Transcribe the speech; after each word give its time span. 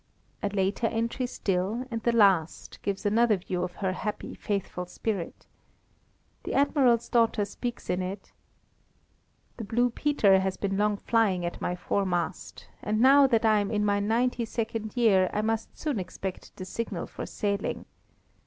A 0.41 0.47
later 0.49 0.87
entry 0.87 1.27
still, 1.27 1.85
and 1.91 2.01
the 2.01 2.11
last, 2.11 2.79
gives 2.81 3.05
another 3.05 3.37
view 3.37 3.61
of 3.61 3.75
her 3.75 3.93
happy, 3.93 4.33
faithful 4.33 4.87
spirit. 4.87 5.45
The 6.43 6.55
Admiral's 6.55 7.07
daughter 7.07 7.45
speaks 7.45 7.87
in 7.87 8.01
it: 8.01 8.31
"The 9.57 9.63
Blue 9.63 9.91
Peter 9.91 10.39
has 10.39 10.57
been 10.57 10.75
long 10.75 10.97
flying 10.97 11.45
at 11.45 11.61
my 11.61 11.75
foremast, 11.75 12.67
and 12.81 12.99
now 12.99 13.27
that 13.27 13.45
I 13.45 13.59
am 13.59 13.69
in 13.69 13.85
my 13.85 13.99
ninety 13.99 14.43
second 14.43 14.97
year 14.97 15.29
I 15.33 15.43
must 15.43 15.77
soon 15.77 15.99
expect 15.99 16.55
the 16.55 16.65
signal 16.65 17.05
for 17.05 17.27
sailing. 17.27 17.85